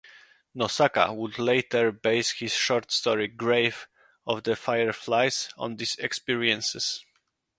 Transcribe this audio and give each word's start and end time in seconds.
Nosaka 0.57 1.15
would 1.15 1.37
later 1.37 1.91
base 1.91 2.31
his 2.31 2.51
short 2.55 2.91
story 2.91 3.27
"Grave 3.27 3.87
of 4.25 4.41
the 4.41 4.55
Fireflies" 4.55 5.51
on 5.59 5.75
these 5.75 5.95
experiences. 5.97 7.05